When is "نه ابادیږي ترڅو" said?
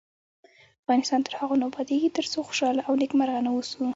1.61-2.37